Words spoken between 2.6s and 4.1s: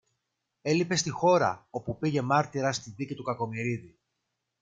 στη δίκη του Κακομοιρίδη